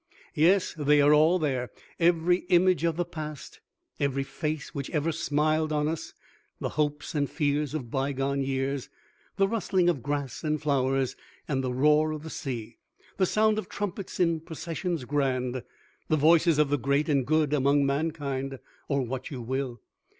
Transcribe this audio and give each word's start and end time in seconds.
Yes, 0.33 0.73
they 0.79 0.99
are 0.99 1.13
all 1.13 1.37
there 1.37 1.69
every 1.99 2.37
image 2.49 2.83
of 2.83 2.95
the 2.97 3.05
past, 3.05 3.59
every 3.99 4.23
face 4.23 4.73
which 4.73 4.89
ever 4.89 5.11
smiled 5.11 5.71
on 5.71 5.87
us 5.87 6.15
the 6.59 6.69
hopes 6.69 7.13
and 7.13 7.29
fears 7.29 7.75
of 7.75 7.91
bygone 7.91 8.41
years 8.41 8.89
the 9.35 9.47
rustling 9.47 9.89
of 9.89 10.01
grass 10.01 10.43
and 10.43 10.59
flowers 10.59 11.15
and 11.47 11.63
the 11.63 11.71
roar 11.71 12.13
of 12.13 12.23
the 12.23 12.31
sea 12.31 12.77
the 13.17 13.27
sound 13.27 13.59
of 13.59 13.69
trumpets 13.69 14.19
in 14.19 14.39
processions 14.39 15.05
grand 15.05 15.61
the 16.07 16.17
voices 16.17 16.57
of 16.57 16.69
the 16.69 16.79
great 16.79 17.07
and 17.07 17.27
good 17.27 17.53
among 17.53 17.85
mankind 17.85 18.57
or 18.87 19.03
what 19.03 19.29
you 19.29 19.39
will. 19.39 19.79